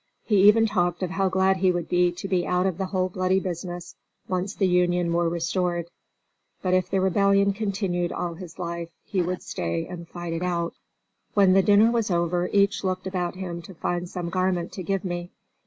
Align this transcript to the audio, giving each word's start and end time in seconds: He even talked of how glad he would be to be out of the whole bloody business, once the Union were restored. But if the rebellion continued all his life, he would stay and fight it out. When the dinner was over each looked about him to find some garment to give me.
He 0.23 0.47
even 0.47 0.65
talked 0.65 1.03
of 1.03 1.11
how 1.11 1.29
glad 1.29 1.57
he 1.57 1.71
would 1.71 1.87
be 1.87 2.11
to 2.11 2.27
be 2.27 2.47
out 2.47 2.65
of 2.65 2.79
the 2.79 2.87
whole 2.87 3.07
bloody 3.07 3.39
business, 3.39 3.95
once 4.27 4.55
the 4.55 4.65
Union 4.65 5.13
were 5.13 5.29
restored. 5.29 5.91
But 6.63 6.73
if 6.73 6.89
the 6.89 6.99
rebellion 6.99 7.53
continued 7.53 8.11
all 8.11 8.33
his 8.33 8.57
life, 8.57 8.89
he 9.05 9.21
would 9.21 9.43
stay 9.43 9.85
and 9.85 10.07
fight 10.09 10.33
it 10.33 10.41
out. 10.41 10.73
When 11.35 11.53
the 11.53 11.61
dinner 11.61 11.91
was 11.91 12.09
over 12.09 12.49
each 12.51 12.83
looked 12.83 13.05
about 13.05 13.35
him 13.35 13.61
to 13.61 13.75
find 13.75 14.09
some 14.09 14.31
garment 14.31 14.71
to 14.71 14.81
give 14.81 15.05
me. 15.05 15.29